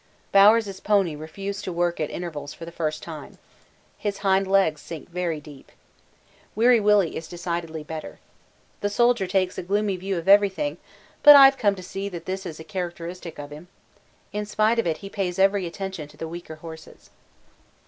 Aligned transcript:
Bowers' 0.31 0.79
pony 0.79 1.15
refused 1.15 1.67
work 1.67 1.99
at 1.99 2.09
intervals 2.09 2.55
for 2.55 2.65
the 2.65 2.71
first 2.71 3.03
time. 3.03 3.37
His 3.99 4.17
hind 4.25 4.47
legs 4.47 4.81
sink 4.81 5.11
very 5.11 5.39
deep. 5.39 5.71
Weary 6.55 6.79
Willy 6.79 7.15
is 7.15 7.27
decidedly 7.27 7.83
better. 7.83 8.17
The 8.79 8.89
Soldier 8.89 9.27
takes 9.27 9.59
a 9.59 9.61
gloomy 9.61 9.97
view 9.97 10.17
of 10.17 10.27
everything, 10.27 10.77
but 11.21 11.35
I've 11.35 11.59
come 11.59 11.75
to 11.75 11.83
see 11.83 12.09
that 12.09 12.25
this 12.25 12.47
is 12.47 12.59
a 12.59 12.63
characteristic 12.63 13.37
of 13.37 13.51
him. 13.51 13.67
In 14.33 14.47
spite 14.47 14.79
of 14.79 14.87
it 14.87 14.97
he 15.05 15.07
pays 15.11 15.37
every 15.37 15.67
attention 15.67 16.07
to 16.07 16.17
the 16.17 16.27
weaker 16.27 16.55
horses. 16.55 17.11